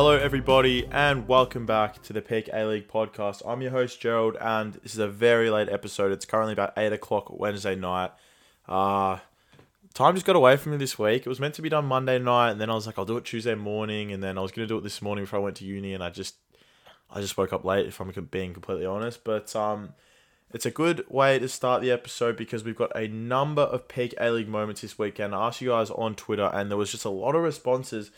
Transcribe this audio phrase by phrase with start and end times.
[0.00, 3.42] Hello, everybody, and welcome back to the Peak A League podcast.
[3.44, 6.12] I'm your host, Gerald, and this is a very late episode.
[6.12, 8.12] It's currently about 8 o'clock Wednesday night.
[8.68, 9.18] Uh,
[9.94, 11.26] time just got away from me this week.
[11.26, 13.16] It was meant to be done Monday night, and then I was like, I'll do
[13.16, 15.42] it Tuesday morning, and then I was going to do it this morning before I
[15.42, 16.36] went to uni, and I just
[17.10, 19.24] I just woke up late, if I'm being completely honest.
[19.24, 19.94] But um,
[20.54, 24.14] it's a good way to start the episode because we've got a number of peak
[24.20, 25.34] A League moments this weekend.
[25.34, 28.12] I asked you guys on Twitter, and there was just a lot of responses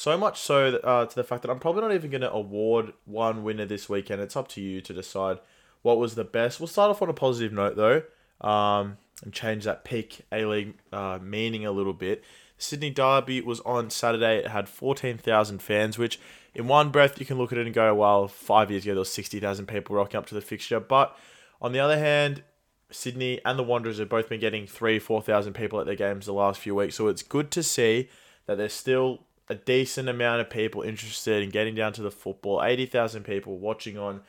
[0.00, 2.94] so much so uh, to the fact that I'm probably not even going to award
[3.04, 4.22] one winner this weekend.
[4.22, 5.40] It's up to you to decide
[5.82, 6.58] what was the best.
[6.58, 8.02] We'll start off on a positive note though,
[8.40, 12.24] um, and change that peak A League uh, meaning a little bit.
[12.56, 14.38] Sydney Derby was on Saturday.
[14.38, 16.18] It had 14,000 fans, which
[16.54, 19.00] in one breath you can look at it and go, well, five years ago there
[19.00, 20.80] was 60,000 people rocking up to the fixture.
[20.80, 21.14] But
[21.60, 22.42] on the other hand,
[22.90, 26.32] Sydney and the Wanderers have both been getting three, 4,000 people at their games the
[26.32, 26.94] last few weeks.
[26.94, 28.08] So it's good to see
[28.46, 32.62] that there's still a decent amount of people interested in getting down to the football.
[32.62, 34.20] 80,000 people watching on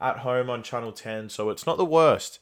[0.00, 2.38] at home on Channel 10, so it's not the worst.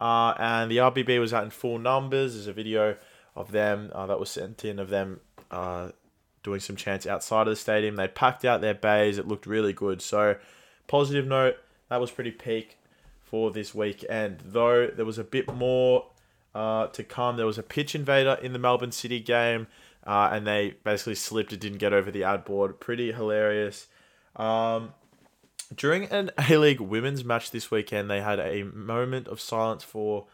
[0.00, 2.32] Uh, and the RBB was out in full numbers.
[2.32, 2.96] There's a video
[3.36, 5.20] of them uh, that was sent in of them
[5.50, 5.90] uh,
[6.42, 7.96] doing some chants outside of the stadium.
[7.96, 9.18] They packed out their bays.
[9.18, 10.00] It looked really good.
[10.00, 10.36] So,
[10.86, 11.56] positive note,
[11.90, 12.78] that was pretty peak
[13.20, 14.38] for this weekend.
[14.46, 16.06] Though there was a bit more
[16.54, 17.36] uh, to come.
[17.36, 19.66] There was a pitch invader in the Melbourne City game
[20.06, 21.52] uh, and they basically slipped.
[21.52, 22.80] It didn't get over the ad board.
[22.80, 23.86] Pretty hilarious.
[24.36, 24.94] Um,
[25.74, 30.26] during an A League women's match this weekend, they had a moment of silence for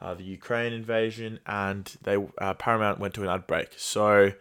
[0.00, 3.70] uh, the Ukraine invasion, and they uh, Paramount went to an ad break.
[3.76, 4.32] So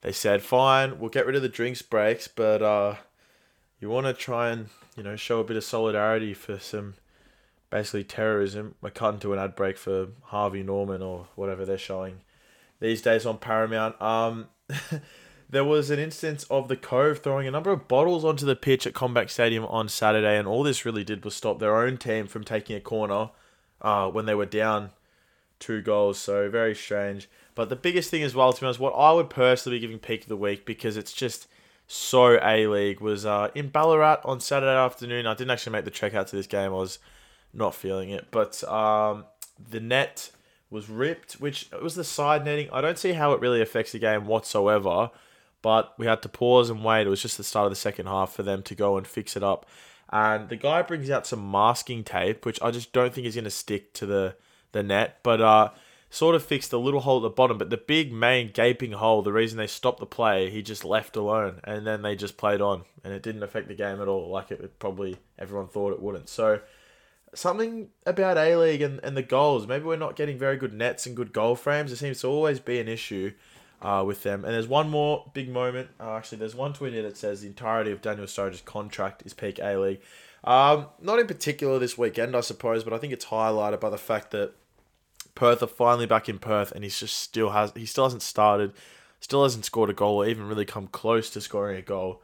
[0.00, 2.96] they said, "Fine, we'll get rid of the drinks breaks, but uh,
[3.78, 6.94] you want to try and you know show a bit of solidarity for some."
[7.68, 8.74] Basically, terrorism.
[8.80, 12.22] We're cutting to an ad break for Harvey Norman or whatever they're showing
[12.80, 14.00] these days on Paramount.
[14.00, 14.48] Um,
[15.50, 18.86] there was an instance of the Cove throwing a number of bottles onto the pitch
[18.86, 22.26] at CommBank Stadium on Saturday, and all this really did was stop their own team
[22.26, 23.30] from taking a corner
[23.80, 24.90] uh, when they were down
[25.58, 26.18] two goals.
[26.18, 27.28] So very strange.
[27.54, 29.98] But the biggest thing as well, to be honest, what I would personally be giving
[29.98, 31.46] peak of the week because it's just
[31.86, 35.26] so A League was uh, in Ballarat on Saturday afternoon.
[35.26, 36.72] I didn't actually make the trek out to this game.
[36.72, 37.00] I was
[37.52, 39.24] not feeling it, but um,
[39.70, 40.30] the net
[40.70, 42.68] was ripped, which was the side netting.
[42.72, 45.10] I don't see how it really affects the game whatsoever,
[45.62, 47.06] but we had to pause and wait.
[47.06, 49.36] It was just the start of the second half for them to go and fix
[49.36, 49.66] it up.
[50.12, 53.44] And the guy brings out some masking tape, which I just don't think is going
[53.44, 54.36] to stick to the,
[54.72, 55.70] the net, but uh,
[56.08, 57.58] sort of fixed the little hole at the bottom.
[57.58, 61.16] But the big main gaping hole, the reason they stopped the play, he just left
[61.16, 64.28] alone, and then they just played on, and it didn't affect the game at all,
[64.30, 66.28] like it probably everyone thought it wouldn't.
[66.28, 66.60] So
[67.34, 69.66] something about A League and, and the goals.
[69.66, 71.92] Maybe we're not getting very good nets and good goal frames.
[71.92, 73.32] It seems to always be an issue
[73.82, 74.44] uh, with them.
[74.44, 75.90] And there's one more big moment.
[75.98, 79.34] Uh, actually, there's one tweet here that says the entirety of Daniel Sturridge's contract is
[79.34, 80.00] peak A League.
[80.42, 83.98] Um, not in particular this weekend, I suppose, but I think it's highlighted by the
[83.98, 84.52] fact that
[85.34, 88.72] Perth are finally back in Perth, and he's just still has he still hasn't started,
[89.20, 92.22] still hasn't scored a goal or even really come close to scoring a goal.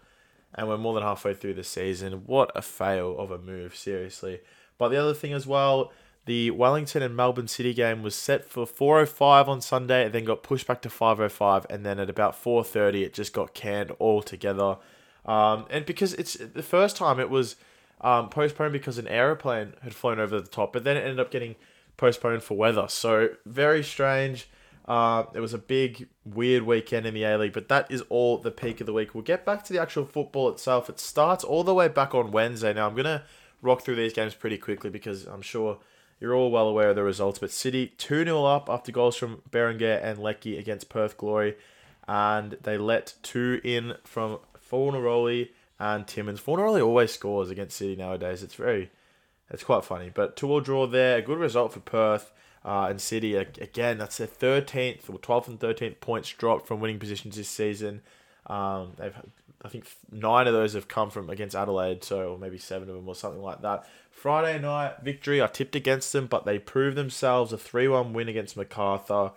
[0.55, 2.23] And we're more than halfway through the season.
[2.25, 4.41] What a fail of a move, seriously.
[4.79, 5.93] But the other thing as well,
[6.27, 10.43] the Wellington and Melbourne City game was set for 4:05 on Sunday, and then got
[10.43, 14.77] pushed back to 5:05, and then at about 4:30 it just got canned altogether.
[15.25, 17.57] Um, and because it's the first time it was
[18.01, 21.31] um, postponed because an aeroplane had flown over the top, but then it ended up
[21.31, 21.57] getting
[21.97, 22.87] postponed for weather.
[22.89, 24.49] So very strange.
[24.87, 28.39] Uh, it was a big, weird weekend in the A League, but that is all
[28.39, 29.15] the peak of the week.
[29.15, 30.89] We'll get back to the actual football itself.
[30.89, 32.73] It starts all the way back on Wednesday.
[32.73, 33.23] Now, I'm to
[33.63, 35.79] rock through these games pretty quickly because I'm sure
[36.21, 37.39] you're all well aware of the results.
[37.39, 41.57] But City 2 0 up after goals from Berenguer and Leckie against Perth Glory.
[42.09, 44.39] And they let two in from
[44.71, 46.41] Fornaroli and Timmins.
[46.41, 48.43] Fornaroli always scores against City nowadays.
[48.43, 48.91] It's very,
[49.51, 50.11] it's quite funny.
[50.15, 51.19] But two all draw there.
[51.19, 52.33] A good result for Perth.
[52.65, 56.99] Uh, and City, again, that's their 13th or 12th and 13th points dropped from winning
[56.99, 58.03] positions this season.
[58.47, 59.15] Um, they've
[59.63, 63.09] I think nine of those have come from against Adelaide, so maybe seven of them
[63.09, 63.87] or something like that.
[64.11, 68.29] Friday night victory, I tipped against them, but they proved themselves a 3 1 win
[68.29, 69.33] against Macarthur.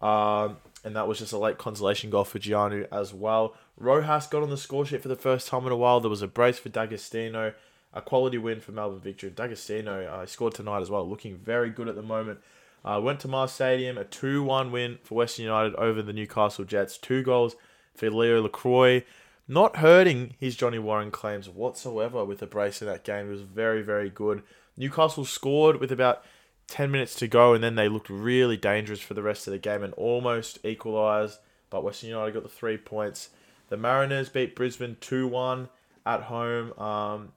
[0.00, 3.54] Um, and that was just a late consolation goal for Gianu as well.
[3.78, 6.00] Rojas got on the score sheet for the first time in a while.
[6.00, 7.54] There was a brace for D'Agostino,
[7.92, 9.30] a quality win for Melbourne Victory.
[9.30, 12.40] D'Agostino uh, scored tonight as well, looking very good at the moment.
[12.84, 16.64] Uh, went to Mars Stadium, a 2 1 win for Western United over the Newcastle
[16.64, 16.98] Jets.
[16.98, 17.56] Two goals
[17.94, 19.04] for Leo Lacroix
[19.46, 23.26] not hurting his Johnny Warren claims whatsoever with a brace in that game.
[23.26, 24.42] It was very, very good.
[24.76, 26.24] Newcastle scored with about
[26.68, 29.58] 10 minutes to go, and then they looked really dangerous for the rest of the
[29.58, 31.38] game and almost equalised.
[31.70, 33.30] But Western United got the three points.
[33.68, 35.68] The Mariners beat Brisbane 2 1,
[36.06, 36.78] at home.
[36.78, 37.32] Um,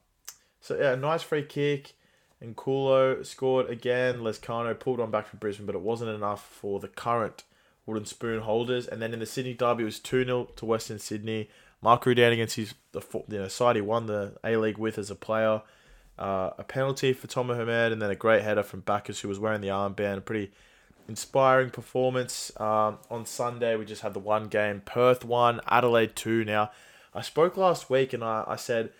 [0.61, 1.93] so yeah, a nice free kick.
[2.39, 4.19] And Kuol scored again.
[4.19, 7.43] Lescano pulled on back for Brisbane, but it wasn't enough for the current
[7.85, 8.87] wooden spoon holders.
[8.87, 11.49] And then in the Sydney derby, it was 2 0 to Western Sydney.
[11.81, 15.11] Mark Rudan against his the you know, side he won the A League with as
[15.11, 15.61] a player.
[16.17, 19.61] Uh, a penalty for Tomo and then a great header from Baccus, who was wearing
[19.61, 20.17] the armband.
[20.17, 20.51] A pretty
[21.07, 22.51] inspiring performance.
[22.59, 26.43] Um, on Sunday, we just had the one game Perth 1, Adelaide 2.
[26.43, 26.71] Now,
[27.13, 28.91] I spoke last week and I, I said,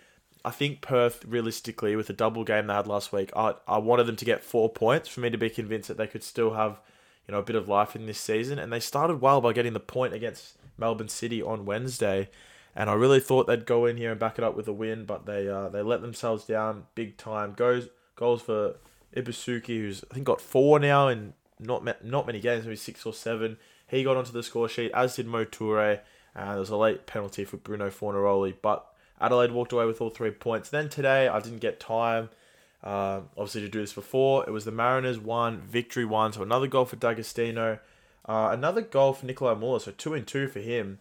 [0.44, 4.04] I think Perth, realistically, with the double game they had last week, I, I wanted
[4.04, 6.80] them to get four points for me to be convinced that they could still have
[7.26, 8.58] you know a bit of life in this season.
[8.58, 12.28] And they started well by getting the point against Melbourne City on Wednesday
[12.78, 15.04] and I really thought they'd go in here and back it up with a win,
[15.04, 17.54] but they uh, they let themselves down big time.
[17.54, 18.76] Goes goals for
[19.16, 23.12] Ibusuki, who's I think got four now in not not many games, maybe six or
[23.12, 23.58] seven.
[23.88, 25.98] He got onto the score sheet, as did Mo Toure.
[26.36, 28.86] Uh, there was a late penalty for Bruno Fornaroli, but
[29.20, 30.70] Adelaide walked away with all three points.
[30.70, 32.28] Then today, I didn't get time,
[32.84, 34.44] uh, obviously, to do this before.
[34.46, 37.80] It was the Mariners one, victory one, so another goal for D'Agostino,
[38.26, 41.00] uh, another goal for Nicolai Muller, so two and two for him.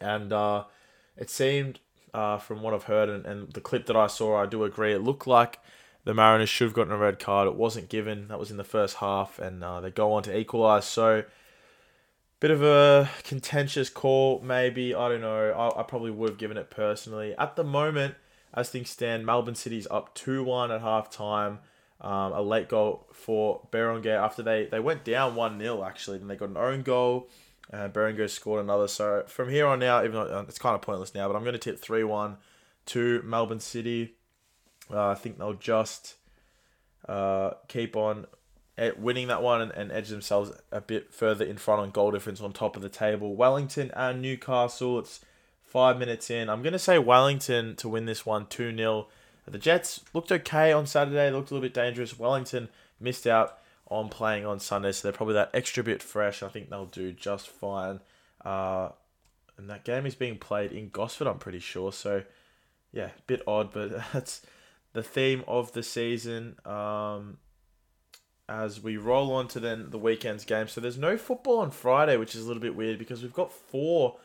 [0.00, 0.64] And uh,
[1.20, 1.78] it seemed,
[2.12, 4.92] uh, from what I've heard and, and the clip that I saw, I do agree.
[4.92, 5.60] It looked like
[6.04, 7.46] the Mariners should have gotten a red card.
[7.46, 8.28] It wasn't given.
[8.28, 10.86] That was in the first half, and uh, they go on to equalise.
[10.86, 11.24] So,
[12.40, 14.94] bit of a contentious call, maybe.
[14.94, 15.50] I don't know.
[15.50, 17.34] I, I probably would have given it personally.
[17.38, 18.14] At the moment,
[18.54, 21.58] as things stand, Melbourne City's up 2 1 at half time.
[22.00, 26.16] Um, a late goal for Berenguer after they, they went down 1 0, actually.
[26.16, 27.28] Then they got an own goal.
[27.72, 28.88] Uh, scored another.
[28.88, 31.42] So from here on out, even though uh, it's kind of pointless now, but I'm
[31.42, 32.36] going to tip 3 1
[32.86, 34.14] to Melbourne City.
[34.92, 36.16] Uh, I think they'll just
[37.08, 38.26] uh, keep on
[38.96, 42.40] winning that one and, and edge themselves a bit further in front on goal difference
[42.40, 43.36] on top of the table.
[43.36, 45.20] Wellington and Newcastle, it's
[45.62, 46.48] five minutes in.
[46.48, 49.06] I'm going to say Wellington to win this one 2 0.
[49.46, 52.18] The Jets looked okay on Saturday, looked a little bit dangerous.
[52.18, 52.68] Wellington
[53.00, 53.58] missed out
[53.90, 56.42] on playing on Sunday, so they're probably that extra bit fresh.
[56.42, 58.00] I think they'll do just fine.
[58.44, 58.90] Uh,
[59.58, 61.92] and that game is being played in Gosford, I'm pretty sure.
[61.92, 62.22] So,
[62.92, 64.42] yeah, a bit odd, but that's
[64.92, 66.56] the theme of the season.
[66.64, 67.38] Um,
[68.48, 70.66] as we roll on to then the weekend's game.
[70.66, 73.52] So there's no football on Friday, which is a little bit weird because we've got
[73.52, 74.18] four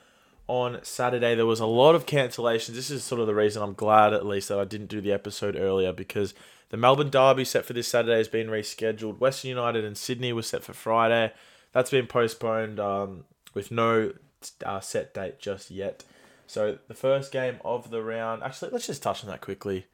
[0.47, 1.35] on Saturday.
[1.35, 2.73] There was a lot of cancellations.
[2.73, 5.11] This is sort of the reason I'm glad at least that I didn't do the
[5.11, 6.33] episode earlier because
[6.69, 9.19] the Melbourne Derby set for this Saturday has been rescheduled.
[9.19, 11.33] Western United and Sydney was set for Friday.
[11.71, 14.13] That's been postponed um, with no
[14.65, 16.03] uh, set date just yet.
[16.47, 18.43] So the first game of the round.
[18.43, 19.85] Actually, let's just touch on that quickly.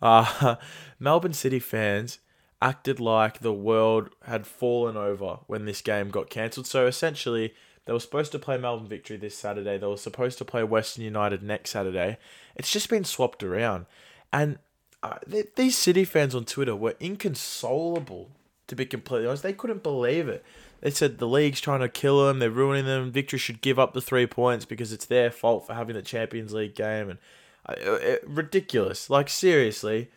[0.00, 0.56] Uh,
[0.98, 2.18] Melbourne City fans
[2.60, 6.66] acted like the world had fallen over when this game got cancelled.
[6.66, 7.54] So essentially,
[7.88, 9.78] they were supposed to play Melbourne Victory this Saturday.
[9.78, 12.18] They were supposed to play Western United next Saturday.
[12.54, 13.86] It's just been swapped around.
[14.30, 14.58] And
[15.02, 15.16] uh,
[15.56, 18.28] these City fans on Twitter were inconsolable,
[18.66, 19.42] to be completely honest.
[19.42, 20.44] They couldn't believe it.
[20.82, 23.10] They said the league's trying to kill them, they're ruining them.
[23.10, 26.52] Victory should give up the three points because it's their fault for having the Champions
[26.52, 27.08] League game.
[27.08, 27.18] And
[27.64, 29.08] uh, it, ridiculous.
[29.08, 30.10] Like, seriously,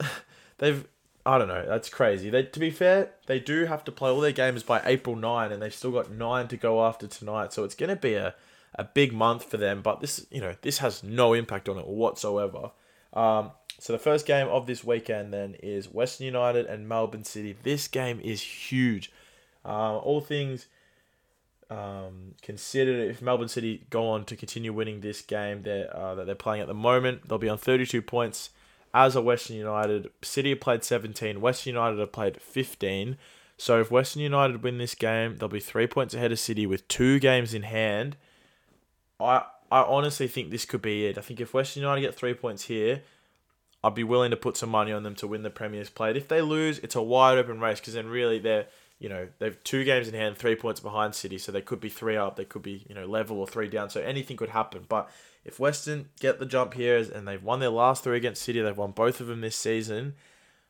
[0.58, 0.84] they've.
[1.24, 1.64] I don't know.
[1.66, 2.30] That's crazy.
[2.30, 5.52] They, to be fair, they do have to play all their games by April 9,
[5.52, 7.52] and they've still got nine to go after tonight.
[7.52, 8.34] So it's going to be a,
[8.74, 9.82] a big month for them.
[9.82, 12.72] But this, you know, this has no impact on it whatsoever.
[13.12, 17.56] Um, so the first game of this weekend then is Western United and Melbourne City.
[17.62, 19.12] This game is huge.
[19.64, 20.66] Uh, all things
[21.70, 26.26] um, considered, if Melbourne City go on to continue winning this game that uh, that
[26.26, 28.50] they're playing at the moment, they'll be on 32 points.
[28.94, 31.40] As a Western United, City have played 17.
[31.40, 33.16] Western United have played 15.
[33.56, 36.86] So if Western United win this game, they'll be three points ahead of City with
[36.88, 38.16] two games in hand.
[39.20, 41.16] I I honestly think this could be it.
[41.16, 43.02] I think if Western United get three points here,
[43.82, 46.16] I'd be willing to put some money on them to win the Premier's Plate.
[46.16, 48.66] If they lose, it's a wide open race because then really they're
[49.02, 51.88] you know they've two games in hand, three points behind City, so they could be
[51.88, 54.84] three up, they could be you know level or three down, so anything could happen.
[54.88, 55.10] But
[55.44, 58.78] if Western get the jump here and they've won their last three against City, they've
[58.78, 60.14] won both of them this season.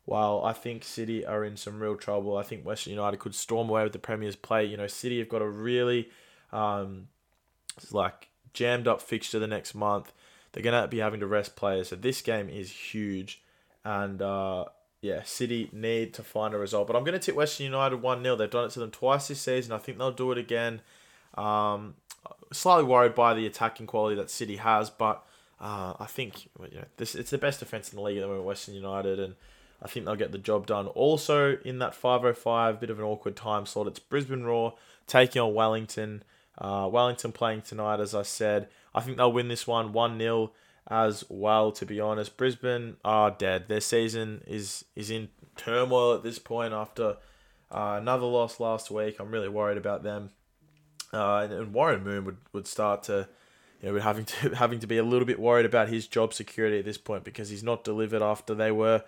[0.07, 3.69] While I think City are in some real trouble, I think Western United could storm
[3.69, 4.71] away with the Premier's Plate.
[4.71, 6.09] You know, City have got a really
[6.53, 7.09] um,
[7.91, 10.11] like jammed up fixture the next month.
[10.53, 11.89] They're going to be having to rest players.
[11.89, 13.43] So this game is huge.
[13.85, 14.65] And uh,
[15.02, 16.87] yeah, City need to find a result.
[16.87, 18.37] But I'm going to tip Western United 1 0.
[18.37, 19.73] They've done it to them twice this season.
[19.73, 20.80] I think they'll do it again.
[21.35, 21.94] Um,
[22.52, 25.26] slightly worried by the attacking quality that City has, but
[25.61, 28.28] uh, I think you know, this it's the best defense in the league at the
[28.28, 29.35] moment, Western United, and
[29.82, 30.87] I think they'll get the job done.
[30.88, 34.75] Also, in that 505, bit of an awkward time slot, it's Brisbane Roar
[35.09, 36.23] taking on Wellington.
[36.59, 38.68] Uh, Wellington playing tonight, as I said.
[38.94, 40.52] I think they'll win this one 1 0.
[40.89, 41.73] As well.
[41.73, 43.69] To be honest, Brisbane are dead.
[43.69, 47.17] Their season is is in turmoil at this point after
[47.71, 49.17] uh, another loss last week.
[49.19, 50.31] I'm really worried about them.
[51.12, 53.29] Uh, and, and Warren Moon would, would start to,
[53.83, 56.79] you know, having to having to be a little bit worried about his job security
[56.79, 59.03] at this point because he's not delivered after they were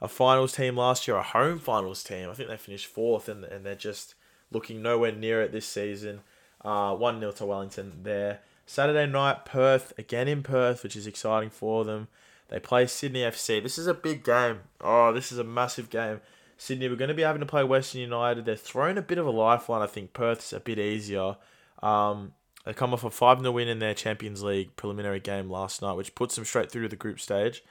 [0.00, 2.30] a finals team last year, a home finals team.
[2.30, 4.14] I think they finished fourth, and and they're just
[4.50, 6.20] looking nowhere near it this season.
[6.64, 8.40] Uh, one 0 to Wellington there.
[8.68, 12.06] Saturday night, Perth again in Perth, which is exciting for them.
[12.48, 13.62] They play Sydney FC.
[13.62, 14.60] This is a big game.
[14.82, 16.20] Oh, this is a massive game.
[16.58, 18.44] Sydney, we're going to be having to play Western United.
[18.44, 19.80] They're throwing a bit of a lifeline.
[19.80, 21.36] I think Perth's a bit easier.
[21.82, 22.34] Um,
[22.66, 25.94] they come off a 5 0 win in their Champions League preliminary game last night,
[25.94, 27.64] which puts them straight through to the group stage.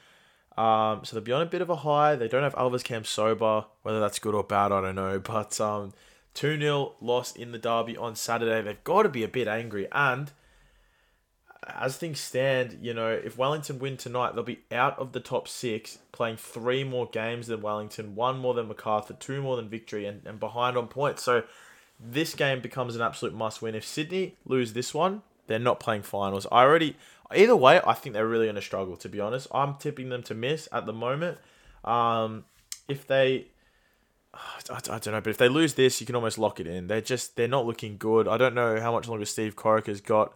[0.57, 2.15] Um, so they'll be on a bit of a high.
[2.15, 3.65] They don't have Alves Camp sober.
[3.83, 5.19] Whether that's good or bad, I don't know.
[5.19, 5.93] But um,
[6.33, 8.63] 2 0 loss in the derby on Saturday.
[8.63, 9.87] They've got to be a bit angry.
[9.91, 10.31] And
[11.65, 15.47] as things stand, you know, if Wellington win tonight, they'll be out of the top
[15.47, 20.05] six, playing three more games than Wellington, one more than Macarthur, two more than Victory,
[20.05, 21.23] and, and behind on points.
[21.23, 21.43] So
[21.99, 23.75] this game becomes an absolute must win.
[23.75, 26.45] If Sydney lose this one, they're not playing finals.
[26.51, 26.95] I already,
[27.35, 29.47] either way, I think they're really going to struggle, to be honest.
[29.51, 31.37] I'm tipping them to miss at the moment.
[31.83, 32.45] Um,
[32.87, 33.47] if they,
[34.33, 36.87] I, don't know, but if they lose this, you can almost lock it in.
[36.87, 38.27] They're just, they're not looking good.
[38.27, 40.33] I don't know how much longer Steve Corica's got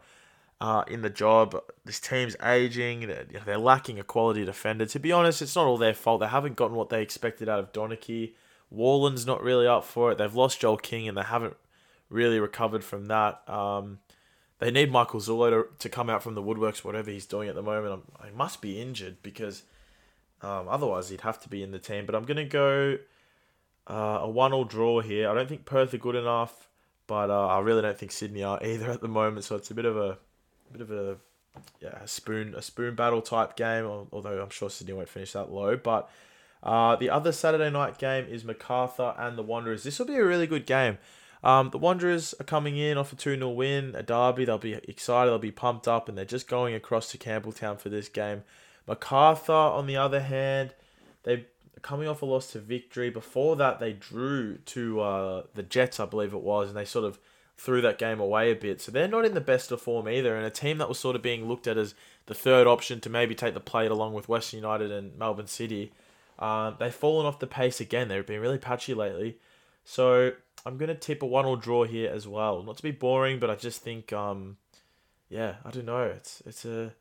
[0.61, 1.59] uh, in the job.
[1.83, 3.07] This team's aging.
[3.07, 4.85] They're, they're lacking a quality defender.
[4.85, 6.21] To be honest, it's not all their fault.
[6.21, 8.33] They haven't gotten what they expected out of Donachie.
[8.69, 10.19] Warland's not really up for it.
[10.19, 11.57] They've lost Joel King and they haven't
[12.09, 13.41] really recovered from that.
[13.49, 13.99] Um,
[14.59, 17.55] they need Michael Zullo to, to come out from the woodworks, whatever he's doing at
[17.55, 18.03] the moment.
[18.19, 19.63] I'm, he must be injured because
[20.43, 22.05] um, otherwise he'd have to be in the team.
[22.05, 22.99] But I'm going to go
[23.87, 25.27] uh, a one-all draw here.
[25.27, 26.69] I don't think Perth are good enough,
[27.07, 29.43] but uh, I really don't think Sydney are either at the moment.
[29.43, 30.19] So it's a bit of a
[30.71, 31.17] bit of a
[31.81, 33.85] yeah a spoon a spoon battle type game.
[34.11, 36.09] Although I'm sure Sydney won't finish that low, but.
[36.63, 39.81] Uh, the other Saturday night game is Macarthur and the Wanderers.
[39.81, 40.99] This will be a really good game.
[41.43, 44.45] Um, the Wanderers are coming in off a 2 0 win, a derby.
[44.45, 47.89] They'll be excited, they'll be pumped up, and they're just going across to Campbelltown for
[47.89, 48.43] this game.
[48.87, 50.75] Macarthur, on the other hand,
[51.23, 51.45] they're
[51.81, 53.09] coming off a loss to victory.
[53.09, 57.05] Before that, they drew to uh, the Jets, I believe it was, and they sort
[57.05, 57.19] of
[57.61, 58.81] threw that game away a bit.
[58.81, 60.35] So they're not in the best of form either.
[60.35, 61.93] And a team that was sort of being looked at as
[62.25, 65.91] the third option to maybe take the plate along with Western United and Melbourne City,
[66.39, 68.07] um, they've fallen off the pace again.
[68.07, 69.37] They've been really patchy lately.
[69.85, 70.31] So
[70.65, 72.63] I'm gonna tip a one or draw here as well.
[72.63, 74.57] Not to be boring, but I just think um,
[75.29, 76.05] yeah, I don't know.
[76.05, 76.93] It's it's a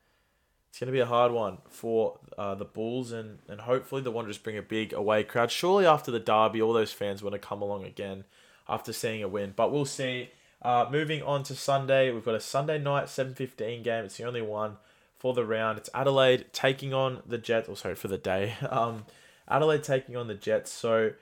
[0.69, 4.13] it's going to be a hard one for uh, the Bulls, and, and hopefully the
[4.13, 5.51] Wanderers bring a big away crowd.
[5.51, 8.23] Surely after the derby, all those fans want to come along again
[8.69, 10.31] after seeing a win, but we'll see.
[10.63, 14.05] Uh, moving on to Sunday, we've got a Sunday night 7:15 game.
[14.05, 14.77] It's the only one
[15.19, 15.79] for the round.
[15.79, 17.69] It's Adelaide taking on the Jets.
[17.69, 18.55] Oh, sorry for the day.
[18.71, 19.07] Um,
[19.49, 20.71] Adelaide taking on the Jets.
[20.71, 21.13] So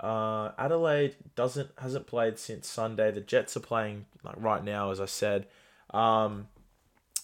[0.00, 3.10] uh, Adelaide doesn't hasn't played since Sunday.
[3.10, 5.46] The Jets are playing like right now, as I said.
[5.90, 6.48] Um,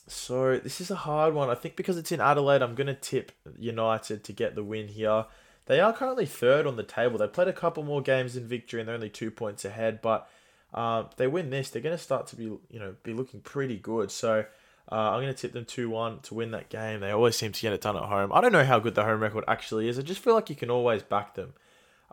[0.06, 1.50] so this is a hard one.
[1.50, 5.26] I think because it's in Adelaide, I'm gonna tip United to get the win here.
[5.66, 7.18] They are currently third on the table.
[7.18, 10.00] They played a couple more games in victory, and they're only two points ahead.
[10.02, 10.28] But
[10.74, 13.78] uh, they win this, they're going to start to be you know be looking pretty
[13.78, 14.10] good.
[14.10, 14.44] So
[14.90, 17.00] uh, I'm going to tip them two one to win that game.
[17.00, 18.32] They always seem to get it done at home.
[18.32, 19.98] I don't know how good the home record actually is.
[19.98, 21.54] I just feel like you can always back them.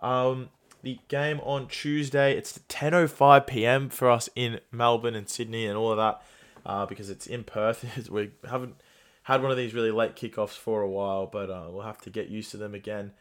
[0.02, 0.50] Um,
[0.84, 3.90] the game on Tuesday, it's 10:05 p.m.
[3.90, 6.22] for us in Melbourne and Sydney and all of that,
[6.66, 8.10] uh, because it's in Perth.
[8.10, 8.76] we haven't
[9.24, 12.10] had one of these really late kickoffs for a while, but uh, we'll have to
[12.10, 13.12] get used to them again.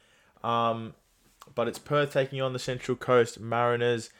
[0.44, 0.94] Um,
[1.54, 4.10] but it's Perth taking on the Central Coast Mariners.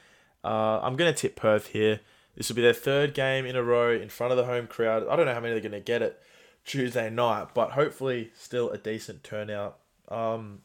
[0.45, 2.01] Uh, I'm going to tip Perth here.
[2.37, 5.07] This will be their third game in a row in front of the home crowd.
[5.09, 6.23] I don't know how many they're going to get it
[6.65, 9.79] Tuesday night, but hopefully still a decent turnout.
[10.09, 10.63] Um,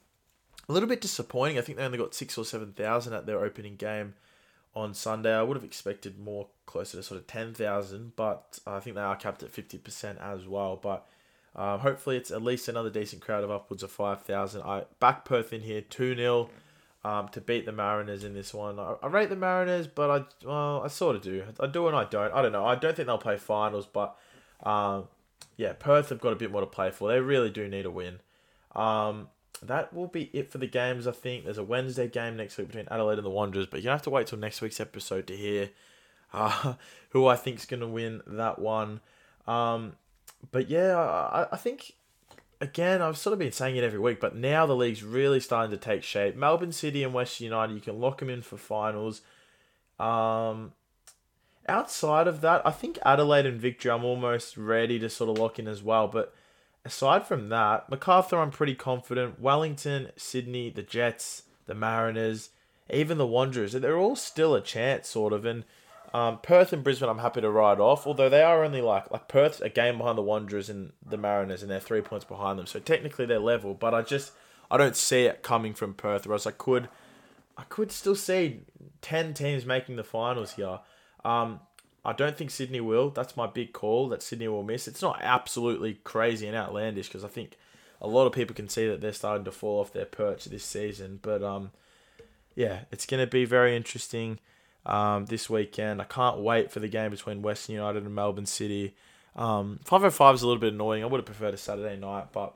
[0.68, 1.58] a little bit disappointing.
[1.58, 4.16] I think they only got six or seven thousand at their opening game
[4.76, 5.34] on Sunday.
[5.34, 9.02] I would have expected more closer to sort of ten thousand, but I think they
[9.02, 10.76] are capped at fifty percent as well.
[10.82, 11.06] But
[11.56, 14.64] um, hopefully, it's at least another decent crowd of upwards of five thousand.
[14.64, 16.50] I back Perth in here two 0
[17.06, 18.80] um, to beat the Mariners in this one.
[18.80, 21.44] I, I, rate the Mariners, but I well, I sort of do.
[21.60, 22.34] I do and I don't.
[22.34, 22.66] I don't know.
[22.66, 24.18] I don't think they'll play finals, but
[24.64, 25.08] um,
[25.56, 27.10] yeah, Perth have got a bit more to play for.
[27.10, 28.22] They really do need a win.
[28.76, 29.28] Um,
[29.62, 31.06] that will be it for the games.
[31.06, 33.90] I think there's a Wednesday game next week between Adelaide and the Wanderers, but you
[33.92, 35.70] have to wait till next week's episode to hear
[36.34, 36.74] uh,
[37.12, 39.00] who I think is going to win that one.
[39.46, 39.94] Um,
[40.52, 41.94] but yeah, I, I think
[42.62, 45.72] again, I've sort of been saying it every week, but now the league's really starting
[45.72, 46.36] to take shape.
[46.36, 49.22] Melbourne City and Western United, you can lock them in for finals.
[50.00, 50.74] Um,
[51.68, 55.60] outside of that, I think Adelaide and Victory, I'm almost ready to sort of lock
[55.60, 56.08] in as well.
[56.08, 56.34] But
[56.84, 59.40] aside from that, Macarthur, I'm pretty confident.
[59.40, 62.50] Wellington, Sydney, the Jets, the Mariners,
[62.90, 65.46] even the Wanderers, they're all still a chance, sort of.
[65.46, 65.64] And
[66.14, 69.28] um, Perth and Brisbane, I'm happy to ride off, although they are only like like
[69.28, 72.68] Perth's a game behind the Wanderers and the Mariners, and they're three points behind them.
[72.68, 74.32] So technically they're level, but I just
[74.70, 76.28] I don't see it coming from Perth.
[76.28, 76.90] Whereas I could,
[77.58, 78.62] I could still see
[79.02, 80.80] ten teams making the finals here.
[81.24, 81.62] Um,
[82.04, 83.10] I don't think Sydney will.
[83.10, 84.88] That's my big call that Sydney will miss.
[84.88, 87.58] It's not absolutely crazy and outlandish because I think
[88.00, 90.64] a lot of people can see that they're starting to fall off their perch this
[90.64, 91.20] season.
[91.22, 91.72] But um,
[92.56, 94.40] yeah, it's going to be very interesting
[94.86, 96.02] um, this weekend.
[96.02, 98.96] I can't wait for the game between Western United and Melbourne City.
[99.36, 101.04] Um, 505 is a little bit annoying.
[101.04, 102.54] I would have preferred a Saturday night, but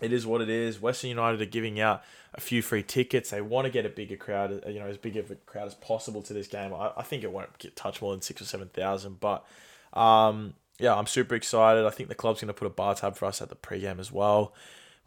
[0.00, 0.80] it is what it is.
[0.80, 2.02] Western United are giving out
[2.34, 3.30] a few free tickets.
[3.30, 5.74] They want to get a bigger crowd, you know, as big of a crowd as
[5.74, 6.74] possible to this game.
[6.74, 9.44] I, I think it won't get touch more than six or seven thousand, but
[9.92, 11.84] um, yeah, I'm super excited.
[11.84, 13.98] I think the club's going to put a bar tab for us at the pregame
[13.98, 14.52] as well,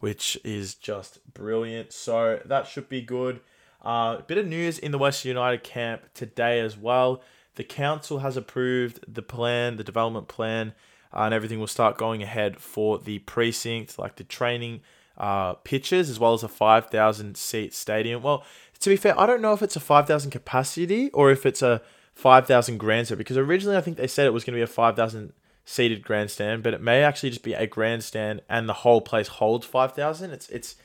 [0.00, 1.92] which is just brilliant.
[1.92, 3.40] So that should be good.
[3.84, 7.22] Uh, a bit of news in the Western United camp today as well.
[7.54, 10.74] The council has approved the plan, the development plan,
[11.12, 14.80] uh, and everything will start going ahead for the precinct, like the training
[15.16, 18.22] uh, pitches as well as a 5,000 seat stadium.
[18.22, 18.44] Well,
[18.80, 21.80] to be fair, I don't know if it's a 5,000 capacity or if it's a
[22.14, 25.32] 5,000 grandstand because originally I think they said it was going to be a 5,000
[25.64, 29.66] seated grandstand, but it may actually just be a grandstand and the whole place holds
[29.66, 30.30] 5,000.
[30.30, 30.76] It's it's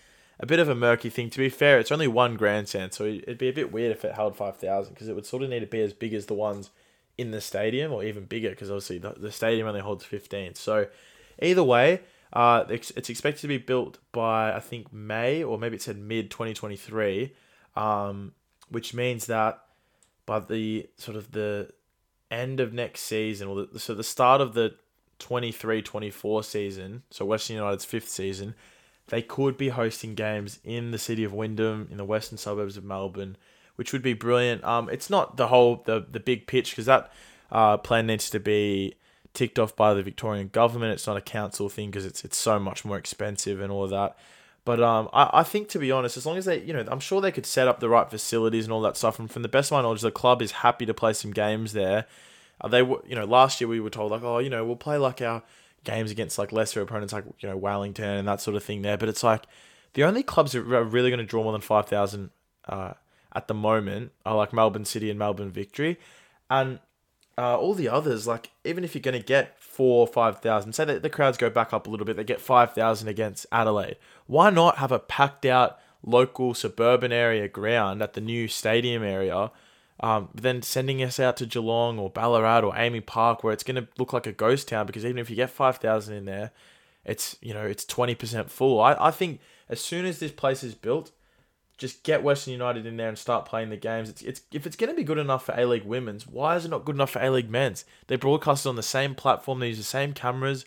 [0.41, 1.29] a bit of a murky thing.
[1.29, 4.15] To be fair, it's only one grandstand, so it'd be a bit weird if it
[4.15, 6.71] held 5,000 because it would sort of need to be as big as the ones
[7.17, 10.55] in the stadium or even bigger because obviously the, the stadium only holds 15.
[10.55, 10.87] So
[11.41, 12.01] either way,
[12.33, 15.97] uh, it's, it's expected to be built by I think May or maybe it said
[15.97, 17.33] mid 2023,
[17.75, 18.33] um,
[18.69, 19.63] which means that
[20.25, 21.71] by the sort of the
[22.31, 24.75] end of next season or the, so the start of the
[25.19, 28.55] 23-24 season, so Western United's fifth season,
[29.07, 32.83] they could be hosting games in the city of Wyndham in the western suburbs of
[32.83, 33.35] Melbourne,
[33.75, 34.63] which would be brilliant.
[34.63, 37.11] Um, it's not the whole the the big pitch because that
[37.51, 38.95] uh, plan needs to be
[39.33, 40.93] ticked off by the Victorian government.
[40.93, 43.89] It's not a council thing because it's it's so much more expensive and all of
[43.89, 44.17] that.
[44.63, 46.99] But um, I, I think to be honest, as long as they, you know, I'm
[46.99, 49.17] sure they could set up the right facilities and all that stuff.
[49.19, 51.73] And from the best of my knowledge, the club is happy to play some games
[51.73, 52.05] there.
[52.59, 54.75] Uh, they were, you know, last year we were told like, oh, you know, we'll
[54.75, 55.41] play like our
[55.83, 58.97] games against like lesser opponents like you know Wellington and that sort of thing there.
[58.97, 59.43] But it's like
[59.93, 62.31] the only clubs that are really going to draw more than five thousand
[62.67, 62.93] uh,
[63.33, 65.99] at the moment are like Melbourne City and Melbourne Victory,
[66.49, 66.79] and
[67.37, 70.73] uh, all the others, like even if you're going to get four or five thousand,
[70.73, 73.45] say that the crowds go back up a little bit, they get five thousand against
[73.51, 73.97] Adelaide.
[74.27, 79.51] Why not have a packed out local suburban area ground at the new stadium area?
[80.01, 83.75] Um, then sending us out to Geelong or Ballarat or AAMI Park, where it's going
[83.75, 86.51] to look like a ghost town because even if you get five thousand in there,
[87.05, 88.79] it's you know it's twenty percent full.
[88.81, 91.11] I, I think as soon as this place is built,
[91.77, 94.09] just get Western United in there and start playing the games.
[94.09, 96.65] It's, it's if it's going to be good enough for A League Women's, why is
[96.65, 97.85] it not good enough for A League Men's?
[98.07, 99.59] They broadcast it on the same platform.
[99.59, 100.65] They use the same cameras.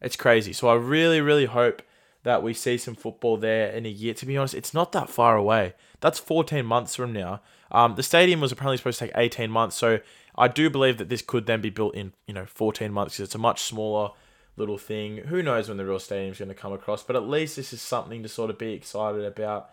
[0.00, 0.52] It's crazy.
[0.52, 1.82] So I really, really hope
[2.22, 4.14] that we see some football there in a year.
[4.14, 5.74] To be honest, it's not that far away.
[6.00, 7.40] That's 14 months from now.
[7.70, 10.00] Um, the stadium was apparently supposed to take 18 months, so
[10.36, 13.24] I do believe that this could then be built in you know 14 months because
[13.24, 14.12] it's a much smaller
[14.56, 15.18] little thing.
[15.18, 17.02] Who knows when the real stadium's going to come across?
[17.02, 19.70] But at least this is something to sort of be excited about.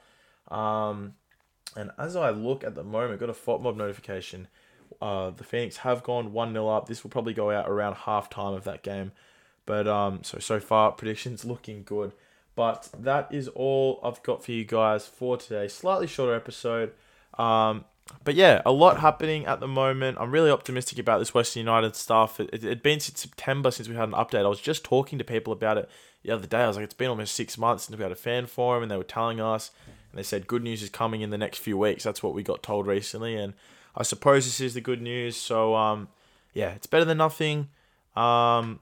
[0.50, 1.16] Um,
[1.76, 4.48] and as I look at the moment, got a FOTMob notification.
[5.02, 6.88] Uh, the Phoenix have gone 1 0 up.
[6.88, 9.12] This will probably go out around half time of that game.
[9.66, 12.14] But um, so so far predictions looking good.
[12.56, 15.68] But that is all I've got for you guys for today.
[15.68, 16.94] Slightly shorter episode.
[17.38, 17.86] Um,
[18.24, 20.18] but yeah, a lot happening at the moment.
[20.20, 22.40] I'm really optimistic about this Western United stuff.
[22.40, 24.46] It, it, had been since September since we had an update.
[24.46, 25.90] I was just talking to people about it
[26.24, 26.62] the other day.
[26.62, 28.92] I was like, it's been almost six months since we had a fan forum, and
[28.92, 29.72] they were telling us
[30.16, 32.06] and they said good news is coming in the next few weeks.
[32.06, 33.54] That's what we got told recently, and
[33.98, 35.36] I suppose this is the good news.
[35.36, 36.08] So um,
[36.54, 37.68] yeah, it's better than nothing.
[38.16, 38.80] Um,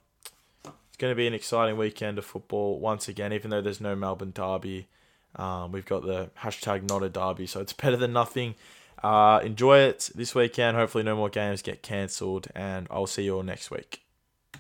[1.04, 4.32] going to be an exciting weekend of football once again, even though there's no Melbourne
[4.34, 4.88] derby.
[5.36, 8.56] Um, we've got the hashtag not a derby, so it's better than nothing.
[9.04, 10.78] Uh, enjoy it this weekend.
[10.78, 14.03] Hopefully, no more games get cancelled, and I'll see you all next week.